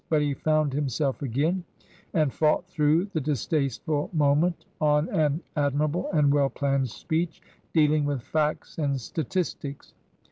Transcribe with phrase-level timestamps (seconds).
[0.09, 1.63] But he found himself again,
[2.11, 7.39] and fought through the distasteful moment on an admirable and well planned speech
[7.71, 9.93] dealing with facts and statistics.